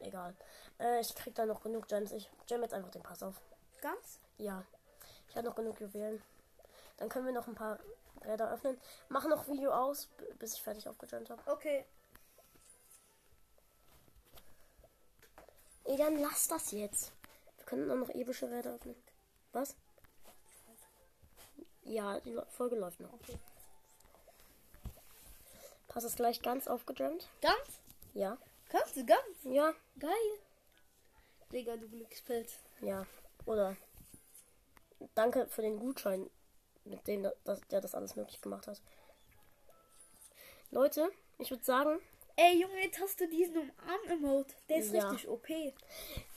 Egal. 0.00 0.34
Äh, 0.78 1.00
ich 1.00 1.14
krieg 1.14 1.34
da 1.34 1.46
noch 1.46 1.62
genug 1.62 1.88
Gems. 1.88 2.12
Ich 2.12 2.30
jam 2.46 2.62
jetzt 2.62 2.74
einfach 2.74 2.90
den 2.90 3.02
Pass 3.02 3.22
auf. 3.22 3.40
Ganz? 3.80 4.20
Ja. 4.36 4.64
Ich 5.28 5.36
habe 5.36 5.46
noch 5.46 5.54
genug 5.54 5.80
Juwelen. 5.80 6.22
Dann 6.96 7.08
können 7.08 7.26
wir 7.26 7.32
noch 7.32 7.46
ein 7.46 7.54
paar 7.54 7.78
Räder 8.24 8.50
öffnen. 8.52 8.78
Mach 9.08 9.26
noch 9.26 9.48
Video 9.48 9.72
aus, 9.72 10.08
bis 10.38 10.54
ich 10.54 10.62
fertig 10.62 10.88
aufgejammt 10.88 11.30
habe. 11.30 11.42
Okay. 11.50 11.84
Ey, 15.84 15.96
dann 15.96 16.18
lass 16.18 16.48
das 16.48 16.70
jetzt. 16.72 17.12
Wir 17.56 17.66
können 17.66 17.90
auch 17.90 17.96
noch 17.96 18.14
epische 18.14 18.50
Räder 18.50 18.74
öffnen. 18.74 18.96
Was? 19.52 19.74
Ja, 21.82 22.20
die 22.20 22.38
Folge 22.50 22.76
läuft 22.76 23.00
noch. 23.00 23.12
Okay. 23.14 23.38
Pass 25.88 26.04
ist 26.04 26.16
gleich 26.16 26.42
ganz 26.42 26.68
aufgejammt. 26.68 27.28
Ganz? 27.40 27.80
Ja. 28.12 28.36
Kannst 28.68 28.96
du 28.96 29.04
ganz? 29.06 29.20
Ja. 29.44 29.72
Geil. 29.98 30.12
Digga, 31.52 31.76
du 31.76 31.88
Glückspilz. 31.88 32.58
Ja. 32.80 33.06
Oder. 33.46 33.76
Danke 35.14 35.46
für 35.48 35.62
den 35.62 35.78
Gutschein, 35.78 36.28
mit 36.84 37.06
dem 37.06 37.22
da- 37.22 37.32
das, 37.44 37.60
der 37.70 37.80
das 37.80 37.94
alles 37.94 38.16
möglich 38.16 38.40
gemacht 38.40 38.66
hat. 38.66 38.80
Leute, 40.70 41.10
ich 41.38 41.50
würde 41.50 41.64
sagen, 41.64 42.00
Ey, 42.40 42.60
Junge, 42.62 42.80
jetzt 42.84 43.00
hast 43.00 43.20
du 43.20 43.26
diesen 43.26 43.56
Umarm-Emote. 43.56 44.54
Der 44.68 44.76
ist 44.76 44.92
Ja. 44.92 45.08
richtig 45.08 45.28
OP. 45.28 45.48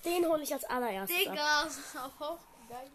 den 0.03 0.25
hole 0.27 0.41
ich 0.41 0.51
als 0.51 0.63
allererstes. 0.63 1.15
Digga. 1.15 1.67
Geil. 2.67 2.89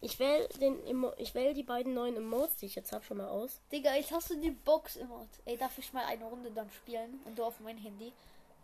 Ich 0.00 0.18
wähle 0.18 0.48
den 0.60 0.86
Emo 0.86 1.12
ich 1.16 1.34
wähle 1.34 1.54
die 1.54 1.64
beiden 1.64 1.92
neuen 1.92 2.16
Emotes, 2.16 2.56
die 2.56 2.66
ich 2.66 2.76
jetzt 2.76 2.92
habe, 2.92 3.04
schon 3.04 3.16
mal 3.16 3.28
aus. 3.28 3.60
Digga, 3.72 3.94
jetzt 3.94 4.12
hast 4.12 4.30
du 4.30 4.36
die 4.36 4.52
Box-Emote. 4.52 5.28
Ey, 5.44 5.56
darf 5.56 5.76
ich 5.78 5.92
mal 5.92 6.04
eine 6.04 6.24
Runde 6.24 6.50
dann 6.52 6.70
spielen? 6.70 7.20
Und 7.24 7.38
du 7.38 7.44
auf 7.44 7.58
mein 7.60 7.78
Handy? 7.78 8.12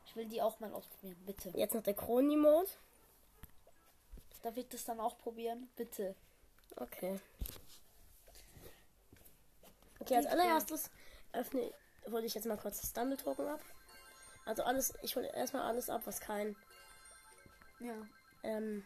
Ich 0.07 0.15
will 0.15 0.27
die 0.27 0.41
auch 0.41 0.61
mal 0.61 0.73
ausprobieren, 0.73 1.17
bitte. 1.27 1.51
Jetzt 1.57 1.75
noch 1.75 1.83
der 1.83 1.95
Kron-Emote. 1.95 2.71
Darf 4.43 4.57
ich 4.57 4.69
das 4.69 4.85
dann 4.85 5.01
auch 5.01 5.19
probieren? 5.19 5.69
Bitte. 5.75 6.15
Okay. 6.77 7.19
Okay, 9.99 10.17
als 10.17 10.27
allererstes 10.27 10.91
öffne 11.33 11.73
hole 12.11 12.27
ich 12.27 12.35
jetzt 12.35 12.47
mal 12.47 12.59
kurz 12.59 12.81
das 12.81 12.91
Stumble 12.91 13.17
Token 13.17 13.49
ab. 13.49 13.61
Also 14.45 14.63
alles, 14.63 14.93
ich 15.03 15.17
hole 15.17 15.27
erstmal 15.35 15.63
alles 15.63 15.89
ab, 15.89 16.03
was 16.05 16.21
kein 16.21 16.55
Ja. 17.81 17.95
ähm 18.43 18.85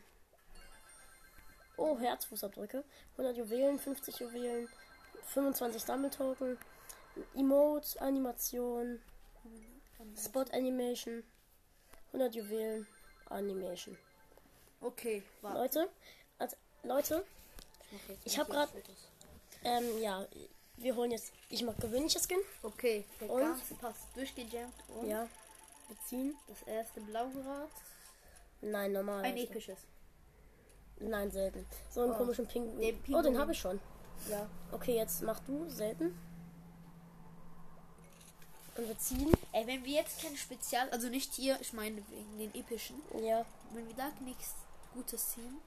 Oh, 1.79 1.99
Herzfußabdrücke. 1.99 2.85
100 3.13 3.37
Juwelen, 3.37 3.79
50 3.79 4.19
Juwelen, 4.19 4.69
25 5.33 5.81
Stumble 5.83 6.11
Token, 6.11 6.59
Emote, 7.35 8.01
Animation, 8.01 9.01
Spot 10.17 10.45
Animation, 10.53 11.23
100 12.13 12.35
Juwelen, 12.35 12.87
Animation. 13.31 13.97
Okay, 14.81 15.23
warte. 15.43 15.59
Leute, 15.59 15.91
als, 16.39 16.57
Leute, 16.83 17.25
ich 18.25 18.37
mal 18.37 18.43
hab 18.43 18.47
hier 18.49 18.55
grad- 18.57 18.71
Fotos. 18.71 19.09
ähm, 19.65 19.99
ja, 20.03 20.27
wir 20.77 20.95
holen 20.95 21.11
jetzt, 21.11 21.33
ich 21.49 21.63
mag 21.65 21.77
gewöhnliche 21.81 22.21
Skin. 22.21 22.39
Okay, 22.63 23.05
der 23.21 23.31
Und? 23.31 23.41
ganze 23.41 23.75
Pass 23.75 23.97
durchgejammt. 24.15 24.75
Und 24.89 25.09
Ja. 25.09 25.29
Beziehen. 25.89 26.37
das 26.49 26.63
erste 26.63 27.01
Blaugrad. 27.01 27.71
Nein, 28.61 28.93
normal. 28.93 29.25
Ein 29.25 29.37
episches. 29.37 29.79
Nein, 31.01 31.31
selten. 31.31 31.65
So 31.91 32.03
einen 32.03 32.13
Oh. 32.13 32.17
komischen 32.17 32.47
Pinguin. 32.47 32.79
Den 32.81 32.95
Oh, 32.95 32.99
den 32.99 33.03
Pinguin. 33.03 33.39
habe 33.39 33.53
ich 33.53 33.59
schon. 33.61 33.81
Ja. 34.29 34.49
Okay, 34.73 34.97
jetzt 34.97 35.23
mach 35.23 35.39
du 35.41 35.69
selten. 35.69 36.19
Und 38.77 38.87
wir 38.89 38.99
ziehen. 38.99 39.33
Ey, 39.53 39.67
wenn 39.67 39.85
wir 39.85 39.95
jetzt 39.95 40.23
kein 40.23 40.37
Spezial, 40.37 40.89
also 40.91 41.09
nicht 41.09 41.33
hier, 41.35 41.59
ich 41.61 41.73
meine 41.73 41.97
wegen 42.11 42.39
den 42.39 42.55
epischen, 42.55 43.01
Ja. 43.23 43.45
wenn 43.73 43.87
wir 43.87 43.95
da 43.95 44.09
nichts 44.25 44.55
Gutes 44.95 45.31
ziehen. 45.31 45.59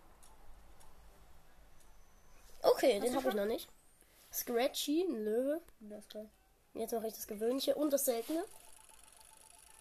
Okay, 2.61 2.99
Hast 2.99 3.07
den 3.07 3.15
habe 3.15 3.29
ich 3.29 3.35
noch 3.35 3.45
nicht. 3.45 3.69
Scratchy, 4.31 5.03
ein 5.03 5.15
Löwe. 5.23 5.61
Das 5.81 5.99
ist 5.99 6.09
geil. 6.13 6.29
Jetzt 6.73 6.93
mache 6.93 7.07
ich 7.07 7.13
das 7.13 7.27
gewöhnliche 7.27 7.75
und 7.75 7.91
das 7.91 8.05
seltene. 8.05 8.45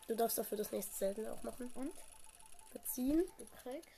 Du 0.09 0.17
darfst 0.17 0.39
dafür 0.39 0.59
das 0.59 0.73
nächste 0.73 0.95
seltene 0.97 1.33
auch 1.33 1.43
machen. 1.45 1.71
Und? 1.75 1.93
Beziehen. 2.73 3.23
Du 3.39 3.45
kriegst. 3.63 3.89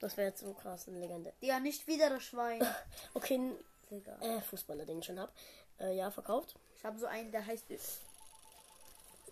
Das 0.00 0.16
wäre 0.16 0.28
jetzt 0.28 0.40
so 0.40 0.52
krass, 0.52 0.88
eine 0.88 0.98
Legende. 1.00 1.32
Ja, 1.40 1.58
nicht 1.58 1.86
wieder 1.86 2.10
das 2.10 2.22
Schwein. 2.22 2.60
Okay, 3.14 3.52
Digga. 3.90 4.18
äh, 4.20 4.40
Fußballer, 4.42 4.84
den 4.84 4.98
ich 4.98 5.06
schon 5.06 5.18
hab. 5.18 5.32
Äh, 5.80 5.96
ja, 5.96 6.10
verkauft. 6.10 6.54
Ich 6.76 6.84
habe 6.84 6.98
so 6.98 7.06
einen, 7.06 7.30
der 7.32 7.44
heißt. 7.46 7.64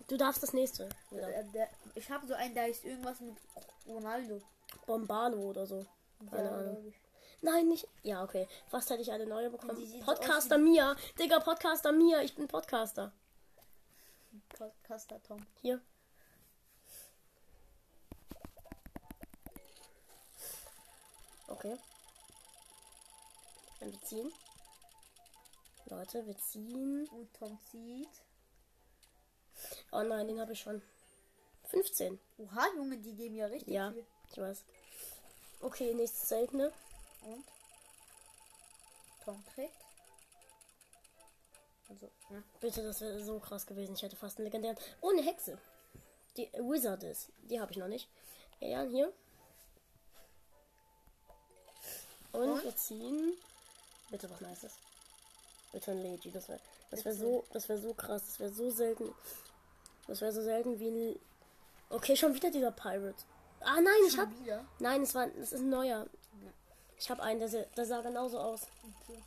Du 0.07 0.17
darfst 0.17 0.41
das 0.43 0.53
nächste. 0.53 0.89
Wieder. 1.11 1.27
Äh, 1.33 1.43
der, 1.53 1.69
ich 1.95 2.09
habe 2.09 2.25
so 2.27 2.33
einen, 2.33 2.53
der 2.53 2.63
heißt 2.63 2.83
irgendwas 2.85 3.19
mit 3.19 3.35
Ronaldo. 3.87 4.41
Bombalo 4.87 5.37
oder 5.37 5.65
so. 5.65 5.85
Keine 6.31 6.45
Ja, 6.49 6.57
Ahnung. 6.57 6.93
Nein, 7.41 7.67
nicht. 7.69 7.87
Ja, 8.03 8.23
okay. 8.23 8.47
Fast 8.67 8.89
hätte 8.89 9.01
ich 9.01 9.11
eine 9.11 9.25
neue 9.27 9.49
bekommen. 9.51 9.75
Die 9.77 9.99
Podcaster 9.99 10.57
Mia. 10.57 10.95
Digga, 11.19 11.39
Podcaster 11.39 11.91
Mia. 11.91 12.21
Ich 12.21 12.33
bin 12.35 12.47
Podcaster. 12.47 13.11
Podcaster 14.57 15.21
Tom. 15.23 15.45
Hier. 15.61 15.79
Okay. 21.47 21.77
Dann 23.79 23.91
wir 23.91 24.01
ziehen. 24.01 24.31
Leute, 25.85 26.25
wir 26.25 26.37
ziehen. 26.37 27.07
Und 27.09 27.33
Tom 27.33 27.59
zieht. 27.71 28.09
Oh 29.91 30.01
nein, 30.03 30.27
den 30.27 30.39
habe 30.39 30.53
ich 30.53 30.59
schon. 30.59 30.81
15. 31.69 32.19
Oha, 32.37 32.67
Junge, 32.75 32.97
die 32.97 33.15
geben 33.15 33.35
ja 33.35 33.47
richtig 33.47 33.73
Ja, 33.73 33.91
viel. 33.91 34.05
ich 34.31 34.37
weiß. 34.37 34.63
Okay, 35.61 35.93
nächstes 35.93 36.27
seltene. 36.29 36.71
Und? 37.21 37.45
Tom 39.23 39.43
trägt. 39.53 39.73
Also, 41.89 42.11
ja. 42.29 42.43
Bitte, 42.59 42.83
das 42.83 43.01
wäre 43.01 43.23
so 43.23 43.39
krass 43.39 43.65
gewesen. 43.65 43.95
Ich 43.95 44.01
hätte 44.01 44.15
fast 44.15 44.37
einen 44.37 44.45
legendären. 44.45 44.77
Oh, 45.01 45.09
eine 45.09 45.21
Hexe. 45.23 45.57
Die 46.37 46.51
Wizard 46.53 47.03
ist. 47.03 47.29
Die 47.43 47.59
habe 47.59 47.71
ich 47.71 47.77
noch 47.77 47.87
nicht. 47.87 48.09
Ja, 48.59 48.83
hier. 48.83 49.13
Und, 52.35 52.49
Und? 52.49 52.63
wir 52.63 52.75
ziehen. 52.75 53.33
Bitte 54.09 54.29
was 54.29 54.41
Nices. 54.41 54.73
Bitte 55.71 55.91
ein 55.91 56.01
Legi. 56.01 56.31
Das 56.31 56.47
wäre 56.47 56.59
das 56.91 57.03
wär 57.03 57.13
so, 57.13 57.45
das 57.51 57.67
wär 57.67 57.77
so 57.77 57.93
krass. 57.93 58.23
Das 58.25 58.39
wäre 58.39 58.53
so 58.53 58.69
selten. 58.69 59.13
Das 60.07 60.21
wäre 60.21 60.31
so 60.31 60.41
selten 60.41 60.79
wie 60.79 60.89
ein. 60.89 61.19
Okay, 61.89 62.15
schon 62.15 62.33
wieder 62.33 62.51
dieser 62.51 62.71
Pirate. 62.71 63.23
Ah 63.61 63.81
nein, 63.81 63.93
ich 64.07 64.17
hab. 64.17 64.29
wieder. 64.39 64.65
Nein, 64.79 65.01
es 65.01 65.15
war. 65.15 65.27
Das 65.27 65.51
ist 65.51 65.59
ein 65.59 65.69
neuer. 65.69 66.07
Ich 66.97 67.09
habe 67.09 67.21
einen, 67.23 67.39
der, 67.39 67.65
der 67.65 67.85
sah 67.85 68.01
genauso 68.01 68.39
aus. 68.39 68.61
Okay. 69.03 69.21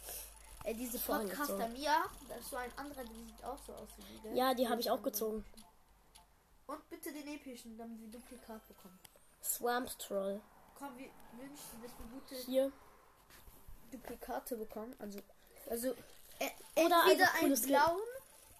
Ey, 0.64 0.74
diese 0.74 0.98
Podcaster. 0.98 1.68
Mia, 1.68 2.04
das 2.28 2.38
ist 2.40 2.50
so 2.50 2.56
ein 2.56 2.70
anderer, 2.76 3.04
der 3.04 3.14
sieht 3.14 3.44
auch 3.44 3.58
so 3.66 3.72
aus 3.72 3.88
wie 3.96 4.02
die. 4.02 4.22
gell? 4.22 4.36
Ja, 4.36 4.54
die 4.54 4.68
habe 4.68 4.80
ich 4.80 4.90
auch 4.90 5.02
gezogen. 5.02 5.44
Und 6.66 6.90
bitte 6.90 7.12
den 7.12 7.26
epischen, 7.28 7.76
damit 7.78 8.00
wir 8.00 8.08
Duplikat 8.08 8.66
bekommen. 8.68 8.98
Swamp 9.42 9.98
Troll. 9.98 10.40
Komm, 10.78 10.96
wir 10.98 11.08
wünschen, 11.38 11.82
dass 11.82 11.92
wir 11.98 12.06
gute 12.12 12.34
Hier. 12.36 12.72
Duplikate 13.90 14.56
bekommen. 14.56 14.94
Also, 14.98 15.20
also 15.68 15.88
äh, 16.38 16.50
Oder 16.84 17.02
entweder 17.06 17.34
einen 17.34 17.56
Skin. 17.56 17.68
blauen 17.68 18.00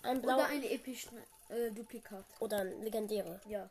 Ein 0.02 0.18
oder 0.18 0.26
blauer. 0.34 0.44
einen 0.46 0.64
epischen 0.64 1.18
äh, 1.48 1.70
Duplikat. 1.70 2.24
Oder 2.40 2.58
ein 2.58 2.82
legendäre. 2.82 3.40
Ja. 3.48 3.68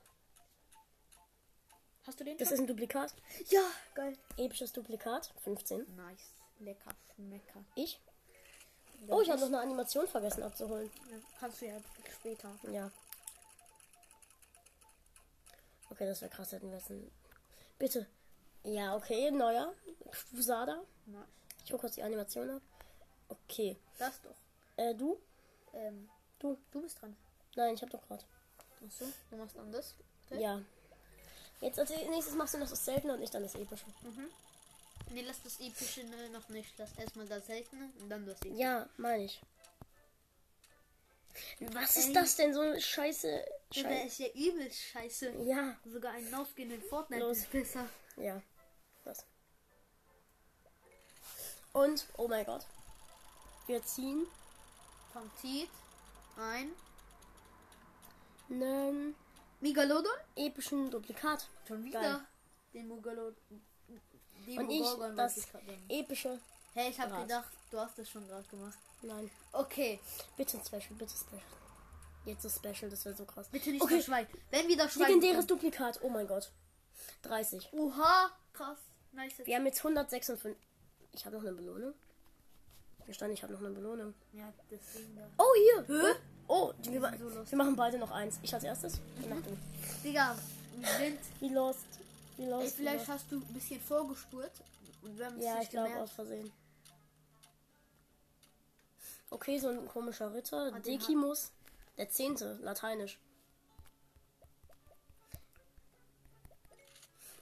Hast 2.05 2.19
du 2.19 2.23
den? 2.23 2.37
Das 2.37 2.47
schon? 2.47 2.55
ist 2.55 2.61
ein 2.61 2.67
Duplikat. 2.67 3.13
ja, 3.49 3.61
geil. 3.95 4.17
Episches 4.37 4.71
Duplikat. 4.73 5.33
15. 5.43 5.85
Nice. 5.95 6.31
Lecker, 6.59 6.91
schmecker. 7.15 7.63
Ich? 7.75 7.99
Oh, 9.09 9.21
ich 9.21 9.29
habe 9.29 9.39
noch 9.41 9.47
eine 9.47 9.59
Animation 9.59 10.07
vergessen 10.07 10.41
abzuholen. 10.41 10.89
Ja, 11.11 11.17
kannst 11.39 11.61
du 11.61 11.67
ja 11.67 11.77
später. 12.19 12.49
Ja. 12.71 12.89
Okay, 15.89 16.05
das 16.05 16.21
wäre 16.21 16.31
krass, 16.31 16.51
hätten 16.51 16.69
wir 16.71 16.77
es. 16.77 16.89
ein- 16.89 17.11
Bitte. 17.77 18.07
Ja, 18.63 18.95
okay, 18.95 19.29
neuer. 19.31 19.73
Fusada. 20.11 20.81
Nice. 21.05 21.25
Ich 21.67 21.73
hole 21.73 21.81
kurz 21.81 21.95
die 21.95 22.01
Animation 22.03 22.49
ab. 22.49 22.61
Okay. 23.27 23.75
Das 23.99 24.21
doch. 24.21 24.33
Äh, 24.77 24.95
du? 24.95 25.21
Ähm, 25.73 26.09
Du? 26.39 26.57
du 26.71 26.81
bist 26.81 27.01
dran. 27.01 27.13
Nein, 27.57 27.73
ich 27.73 27.81
habe 27.81 27.91
doch 27.91 28.07
gerade. 28.07 28.23
Achso, 28.85 29.03
du 29.29 29.35
machst 29.35 29.57
dann 29.57 29.69
das. 29.69 29.93
Okay. 30.29 30.41
Ja. 30.41 30.61
Jetzt 31.59 31.77
als 31.77 31.89
nächstes 31.89 32.35
machst 32.35 32.53
du 32.53 32.59
noch 32.59 32.69
das 32.69 32.85
Seltene 32.85 33.15
und 33.15 33.21
ich 33.21 33.31
dann 33.31 33.43
das 33.43 33.55
Epische. 33.55 33.83
Nee, 35.09 35.23
lass 35.27 35.43
das 35.43 35.59
epische 35.59 36.05
ne, 36.05 36.29
noch 36.29 36.47
nicht. 36.47 36.73
Lass 36.77 36.93
erstmal 36.97 37.27
das 37.27 37.45
seltene 37.47 37.89
und 37.99 38.09
dann 38.09 38.25
das 38.25 38.37
epische. 38.39 38.55
Ja, 38.55 38.87
meine 38.95 39.25
ich. 39.25 39.41
Was 41.73 41.97
ist 41.97 42.07
Ey. 42.07 42.13
das 42.13 42.35
denn? 42.37 42.53
So 42.53 42.61
eine 42.61 42.79
Scheiße. 42.79 43.27
Der 43.75 43.81
Scheiße. 43.81 44.07
ist 44.07 44.19
ja 44.19 44.27
übel 44.29 44.71
scheiße. 44.71 45.31
Ja. 45.43 45.75
Sogar 45.85 46.13
ein 46.13 46.33
Aufgehen 46.33 46.71
in 46.71 46.81
Fortnite 46.81 47.23
Los. 47.23 47.39
ist 47.39 47.51
besser. 47.51 47.89
Ja. 48.15 48.41
Das. 49.03 49.25
Und, 51.77 52.05
oh 52.17 52.27
mein 52.27 52.45
Gott. 52.45 52.65
Wir 53.67 53.83
ziehen 53.83 54.25
Komm, 55.13 55.29
zieht 55.41 55.69
ein 56.37 56.71
einen 58.49 59.15
Megalodon. 59.59 60.11
epischen 60.35 60.89
Duplikat. 60.89 61.47
Schon 61.67 61.83
wieder 61.83 61.99
Geil. 62.01 62.19
den 62.73 62.87
Megalodon. 62.87 63.35
Und 64.47 64.69
ich 64.69 64.85
das 65.15 65.37
epische. 65.89 66.39
Hey, 66.73 66.89
ich 66.91 66.99
hab 66.99 67.09
Gras. 67.09 67.21
gedacht, 67.23 67.49
du 67.71 67.79
hast 67.79 67.97
das 67.97 68.09
schon 68.09 68.27
gerade 68.27 68.47
gemacht. 68.47 68.77
Nein. 69.01 69.29
Okay, 69.51 69.99
Bitte 70.37 70.59
Special, 70.65 70.95
bitte 70.97 71.13
Special. 71.15 71.41
Jetzt 72.25 72.45
das 72.45 72.55
Special, 72.55 72.89
das 72.89 73.03
wäre 73.05 73.15
so 73.15 73.25
krass. 73.25 73.47
bitte 73.51 73.69
nicht 73.71 73.81
Okay. 73.81 74.01
Schwein. 74.01 74.27
Wenn 74.51 74.67
wir 74.67 74.77
das 74.77 74.93
Schwein. 74.93 75.07
Legendäres 75.07 75.45
Duplikat. 75.47 75.99
Oh 76.03 76.09
mein 76.09 76.27
Gott. 76.27 76.51
30. 77.23 77.69
bekommen- 77.71 77.91
Oha, 77.93 78.31
krass. 78.53 78.77
Nice. 79.11 79.33
Wir 79.45 79.55
haben 79.55 79.65
jetzt 79.65 79.83
156. 79.83 80.55
Ich 81.17 81.25
habe 81.25 81.35
noch 81.35 81.43
eine 81.43 81.53
Belohnung. 81.53 81.93
Hier 83.05 83.13
stand, 83.13 83.33
ich 83.33 83.41
habe 83.41 83.53
noch 83.53 83.59
eine 83.59 83.71
Belohnung. 83.71 84.13
Ja, 84.33 84.53
deswegen. 84.69 85.19
Oh, 85.37 85.53
hier. 85.55 85.85
Hä? 85.87 86.15
Oh, 86.47 86.71
die, 86.77 86.91
wir, 86.91 87.17
so 87.17 87.49
wir 87.51 87.57
machen 87.57 87.75
beide 87.75 87.97
noch 87.97 88.11
eins. 88.11 88.37
Ich 88.43 88.53
als 88.53 88.63
erstes. 88.63 88.99
Du. 89.17 89.57
Digga, 90.03 90.35
wir 90.75 90.87
sind. 90.87 91.19
Wie 91.39 91.49
lost. 91.49 91.85
Wie 92.37 92.45
lost. 92.45 92.65
Ey, 92.65 92.71
vielleicht 92.71 93.07
hast 93.07 93.31
du 93.31 93.37
ein 93.37 93.53
bisschen 93.53 93.81
vorgespurt. 93.81 94.51
Ja, 95.39 95.59
ich 95.59 95.69
glaube 95.71 95.95
aus 95.97 96.11
Versehen. 96.11 96.51
Okay, 99.31 99.57
so 99.57 99.69
ein 99.69 99.87
komischer 99.87 100.31
Ritter. 100.31 100.71
Den 100.71 100.83
Decimus. 100.83 101.51
Der 101.97 102.09
zehnte, 102.11 102.59
lateinisch. 102.61 103.17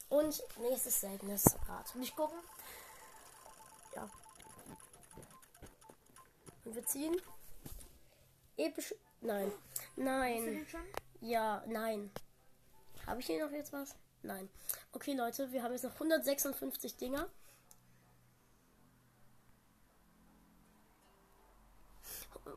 Und 0.08 0.42
nächstes 0.62 1.02
seltenes 1.02 1.44
Rad. 1.68 1.94
Nicht 1.96 2.16
gucken? 2.16 2.40
Und 6.66 6.76
wir 6.76 6.86
ziehen. 6.86 7.16
Episch. 8.58 8.94
Nein. 9.22 9.52
Nein. 9.96 10.66
Ja, 11.22 11.64
nein. 11.68 12.12
Habe 13.06 13.20
ich 13.20 13.28
hier 13.28 13.46
noch 13.46 13.52
jetzt 13.52 13.72
was? 13.74 13.96
Nein. 14.24 14.50
Okay, 14.92 15.14
Leute, 15.14 15.52
wir 15.52 15.62
haben 15.64 15.72
jetzt 15.74 15.84
noch 15.84 15.94
156 15.94 16.98
Dinger. 16.98 17.30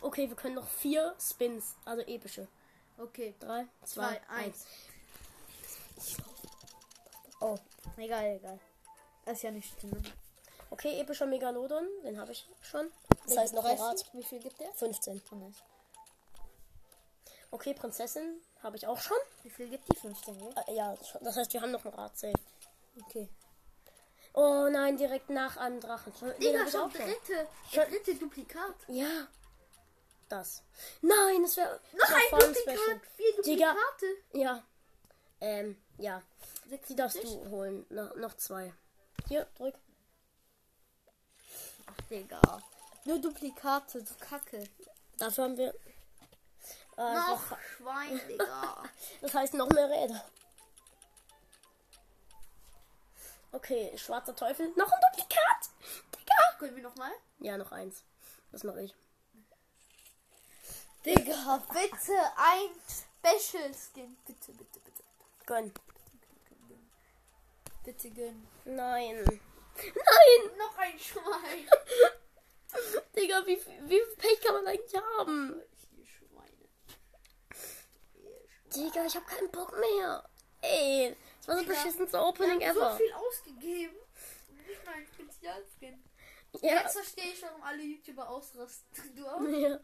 Okay, 0.00 0.28
wir 0.28 0.36
können 0.36 0.54
noch 0.54 0.68
vier 0.68 1.14
Spins, 1.20 1.76
also 1.84 2.02
epische. 2.02 2.46
Okay. 2.98 3.34
Drei, 3.40 3.66
zwei, 3.84 4.16
Zwei, 4.16 4.20
eins. 4.28 4.66
eins. 5.96 6.16
Oh, 7.40 7.58
Egal, 7.96 8.36
egal. 8.36 8.60
Das 9.24 9.36
ist 9.36 9.42
ja 9.42 9.50
nicht 9.50 9.78
schlimm. 9.80 10.02
Okay, 10.70 11.00
epischer 11.00 11.26
Megalodon, 11.26 11.86
den 12.04 12.18
habe 12.20 12.32
ich 12.32 12.48
schon. 12.62 12.90
Das 13.26 13.36
heißt 13.36 13.54
noch 13.54 13.64
ein 13.64 13.78
Rad. 13.78 14.04
Wie 14.12 14.22
viel 14.22 14.40
gibt 14.40 14.60
der? 14.60 14.72
15. 14.72 15.22
Oh, 15.32 15.34
nice. 15.36 15.62
Okay, 17.50 17.74
Prinzessin 17.74 18.42
habe 18.62 18.76
ich 18.76 18.86
auch 18.86 18.98
schon. 18.98 19.16
Wie 19.42 19.50
viel 19.50 19.68
gibt 19.68 19.90
die 19.90 19.96
15, 19.96 20.38
gell? 20.38 20.54
Äh, 20.66 20.74
ja, 20.74 20.94
das 21.20 21.36
heißt, 21.36 21.52
wir 21.52 21.62
haben 21.62 21.70
noch 21.70 21.84
ein 21.84 21.92
Rad 21.94 22.16
safe. 22.18 22.34
Okay. 23.06 23.28
Oh 24.34 24.68
nein, 24.70 24.96
direkt 24.96 25.30
nach 25.30 25.56
einem 25.56 25.80
Drachen. 25.80 26.12
Den 26.20 26.38
Digga, 26.40 26.58
habe 26.60 26.68
ich 26.68 26.76
auch 26.76 26.92
dritte. 26.92 27.48
Schon- 27.72 27.84
dritte 27.90 28.14
Duplikat. 28.16 28.74
Ja. 28.88 29.26
Das. 30.28 30.62
Nein, 31.00 31.42
das 31.42 31.56
wäre. 31.56 31.80
Noch 31.92 32.08
ein 32.08 32.38
Duplikat. 32.54 33.00
Vier 33.16 33.42
Digga. 33.42 33.72
Duplikate. 33.72 34.06
Ja. 34.34 34.62
Ähm, 35.40 35.76
ja. 35.96 36.22
Die 36.88 36.94
darfst 36.94 37.16
76. 37.16 37.44
du 37.44 37.50
holen. 37.50 37.86
No, 37.88 38.14
noch 38.16 38.34
zwei. 38.36 38.72
Hier, 39.28 39.46
drück. 39.56 39.74
Digga. 42.10 42.40
Nur 43.04 43.18
Duplikate, 43.20 44.00
so 44.04 44.14
kacke. 44.20 44.64
Dafür 45.18 45.44
haben 45.44 45.56
wir. 45.56 45.74
Äh, 46.96 47.14
Noch 47.14 47.50
noch, 47.50 47.58
Schwein, 47.60 48.20
Digga. 48.28 48.82
das 49.20 49.34
heißt 49.34 49.54
noch 49.54 49.68
mehr 49.68 49.88
Räder. 49.88 50.24
Okay, 53.52 53.96
schwarzer 53.96 54.34
Teufel. 54.36 54.68
Noch 54.76 54.90
ein 54.90 55.00
Duplikat. 55.10 55.70
Digga. 56.14 56.34
Können 56.58 56.76
wir 56.76 56.82
nochmal? 56.82 57.12
Ja, 57.40 57.56
noch 57.56 57.72
eins. 57.72 58.02
Das 58.52 58.64
mache 58.64 58.82
ich. 58.82 58.94
Digga, 61.04 61.62
bitte 61.72 62.12
ein 62.36 62.70
Special 62.88 63.72
Skin. 63.74 64.16
Bitte, 64.26 64.52
bitte, 64.52 64.80
bitte. 64.80 65.02
Gönn. 65.46 65.72
Bitte 67.84 68.10
gönn. 68.10 68.46
Nein. 68.64 69.40
Nein. 69.84 70.56
Noch 70.58 70.76
ein 70.78 70.98
Schwein. 70.98 71.68
Digga, 73.16 73.46
wie, 73.46 73.56
wie 73.56 73.88
viel 73.88 74.16
Pech 74.16 74.40
kann 74.40 74.54
man 74.54 74.66
eigentlich 74.66 75.02
haben? 75.18 75.62
Ihr 75.96 76.06
Schweine. 76.06 76.68
Digga, 78.74 79.06
ich 79.06 79.16
hab 79.16 79.26
keinen 79.26 79.50
Bock 79.50 79.72
mehr. 79.78 80.28
Ey, 80.60 81.16
das 81.38 81.48
war 81.48 81.56
so 81.56 81.62
Digga, 81.62 81.74
beschissenste 81.74 82.20
Opening 82.20 82.60
Wir 82.60 82.68
haben 82.68 82.76
ever. 82.76 82.90
so 82.92 82.96
viel 82.96 83.12
ausgegeben. 83.12 83.96
Nicht 84.66 84.84
mal 84.84 84.94
ein 84.94 85.06
Spezialskin. 85.06 86.04
Ja. 86.60 86.82
Jetzt 86.82 86.92
verstehe 86.94 87.32
ich, 87.32 87.42
warum 87.42 87.62
alle 87.62 87.82
YouTuber 87.82 88.28
ausrasten. 88.28 89.16
Du 89.16 89.26
auch? 89.26 89.40
ja. 89.48 89.78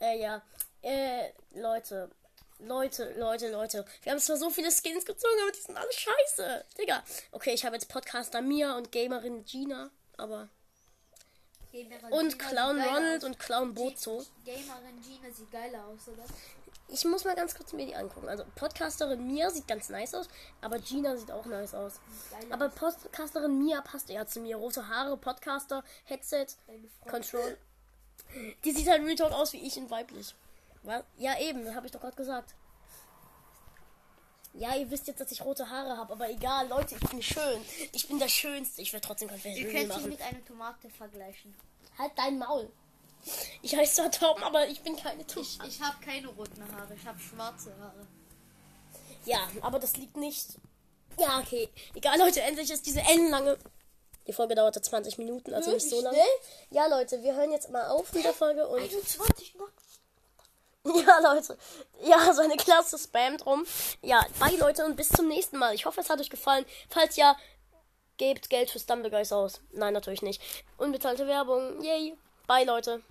Äh, 0.00 0.20
ja. 0.20 0.42
Äh, 0.82 1.32
Leute. 1.52 2.10
Leute, 2.60 3.12
Leute, 3.18 3.50
Leute. 3.50 3.84
Wir 4.02 4.12
haben 4.12 4.18
zwar 4.20 4.36
so 4.36 4.48
viele 4.50 4.70
Skins 4.70 5.04
gezogen, 5.04 5.34
aber 5.42 5.52
die 5.52 5.60
sind 5.60 5.76
alle 5.76 5.92
scheiße. 5.92 6.64
Digga. 6.78 7.02
Okay, 7.32 7.52
ich 7.52 7.64
habe 7.64 7.74
jetzt 7.76 7.88
Podcaster 7.88 8.40
Mia 8.40 8.76
und 8.76 8.92
Gamerin 8.92 9.44
Gina, 9.44 9.90
aber. 10.16 10.48
Gamerin 11.72 12.12
Und 12.12 12.38
Gina 12.38 12.50
Clown 12.50 12.80
Ronald 12.80 13.22
aus. 13.22 13.28
und 13.28 13.38
Clown 13.38 13.74
Bozo. 13.74 14.24
Gamerin 14.44 15.02
Gina 15.02 15.30
sieht 15.34 15.50
geiler 15.50 15.84
aus, 15.86 16.08
oder? 16.08 16.24
Ich 16.88 17.04
muss 17.04 17.24
mal 17.24 17.34
ganz 17.34 17.54
kurz 17.54 17.72
mir 17.72 17.86
die 17.86 17.96
angucken. 17.96 18.28
Also 18.28 18.44
Podcasterin 18.54 19.26
Mia 19.26 19.50
sieht 19.50 19.66
ganz 19.66 19.88
nice 19.88 20.14
aus, 20.14 20.28
aber 20.60 20.78
Gina 20.78 21.16
sieht 21.16 21.30
auch 21.30 21.46
nice 21.46 21.74
aus. 21.74 21.94
Aber 22.50 22.68
Podcasterin 22.68 23.58
Mia 23.58 23.80
passt 23.80 24.10
eher 24.10 24.26
zu 24.26 24.40
mir. 24.40 24.56
Rote 24.56 24.86
Haare, 24.88 25.16
Podcaster, 25.16 25.82
Headset, 26.04 26.46
Control. 27.10 27.56
Die 28.64 28.72
sieht 28.72 28.88
halt 28.88 29.02
Real 29.02 29.16
Talk 29.16 29.32
aus 29.32 29.52
wie 29.54 29.66
ich 29.66 29.76
in 29.76 29.90
weiblich. 29.90 30.34
Was? 30.84 31.02
Ja, 31.18 31.38
eben, 31.40 31.74
habe 31.74 31.86
ich 31.86 31.92
doch 31.92 32.00
gerade 32.00 32.16
gesagt. 32.16 32.54
Ja, 34.56 34.76
ihr 34.76 34.88
wisst 34.90 35.08
jetzt, 35.08 35.20
dass 35.20 35.32
ich 35.32 35.44
rote 35.44 35.68
Haare 35.68 35.96
habe, 35.96 36.12
aber 36.12 36.30
egal, 36.30 36.68
Leute, 36.68 36.94
ich 36.94 37.10
bin 37.10 37.20
schön. 37.20 37.60
Ich 37.92 38.06
bin 38.06 38.20
der 38.20 38.28
Schönste. 38.28 38.82
Ich 38.82 38.92
werde 38.92 39.04
trotzdem 39.04 39.28
kein 39.28 39.40
Ihr 39.42 39.66
Review 39.66 39.72
könnt 39.72 39.88
machen. 39.88 40.08
mit 40.10 40.22
einer 40.22 40.44
Tomate 40.44 40.88
vergleichen. 40.90 41.54
Halt 41.98 42.12
dein 42.16 42.38
Maul. 42.38 42.70
Ich 43.62 43.74
heiße 43.74 43.94
zwar 43.94 44.10
Tom, 44.12 44.40
aber 44.44 44.68
ich 44.68 44.80
bin 44.82 44.94
keine 44.96 45.22
Ich, 45.22 45.26
Tomate. 45.26 45.66
ich 45.68 45.80
habe 45.82 45.96
keine 46.04 46.28
roten 46.28 46.62
Haare, 46.72 46.94
ich 46.94 47.04
habe 47.04 47.18
schwarze 47.18 47.74
Haare. 47.80 48.06
Ja, 49.24 49.38
aber 49.62 49.80
das 49.80 49.96
liegt 49.96 50.16
nicht. 50.16 50.50
Ja, 51.18 51.40
okay. 51.40 51.68
Egal, 51.94 52.18
Leute, 52.18 52.42
endlich 52.42 52.70
ist 52.70 52.86
diese 52.86 53.00
ellenlange. 53.00 53.58
Die 54.26 54.32
Folge 54.32 54.54
dauerte 54.54 54.80
20 54.80 55.18
Minuten, 55.18 55.52
also 55.52 55.72
nicht 55.72 55.88
so 55.88 56.00
lange. 56.00 56.16
Schnell? 56.16 56.28
Ja, 56.70 56.86
Leute, 56.86 57.22
wir 57.22 57.34
hören 57.34 57.50
jetzt 57.52 57.70
mal 57.70 57.88
auf 57.88 58.12
mit 58.12 58.24
der 58.24 58.32
Folge 58.34 58.66
und. 58.68 58.80
21 58.80 59.54
noch. 59.56 59.68
Ja, 61.06 61.18
Leute. 61.20 61.56
Ja, 62.02 62.32
so 62.32 62.42
eine 62.42 62.56
Klasse 62.56 62.98
spammt 62.98 63.46
rum. 63.46 63.64
Ja, 64.02 64.24
bye, 64.38 64.56
Leute, 64.56 64.84
und 64.84 64.96
bis 64.96 65.08
zum 65.08 65.28
nächsten 65.28 65.56
Mal. 65.56 65.74
Ich 65.74 65.86
hoffe, 65.86 66.00
es 66.00 66.10
hat 66.10 66.20
euch 66.20 66.30
gefallen. 66.30 66.66
Falls 66.90 67.16
ja, 67.16 67.36
gebt 68.16 68.50
Geld 68.50 68.70
für 68.70 68.78
Stumbleguys 68.78 69.32
aus. 69.32 69.60
Nein, 69.72 69.94
natürlich 69.94 70.22
nicht. 70.22 70.42
Unbezahlte 70.76 71.26
Werbung. 71.26 71.82
Yay. 71.82 72.16
Bye, 72.46 72.64
Leute. 72.64 73.02